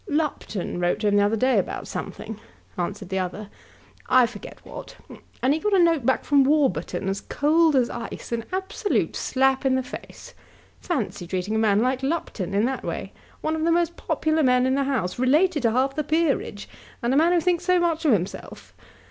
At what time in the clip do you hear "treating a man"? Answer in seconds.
11.27-11.81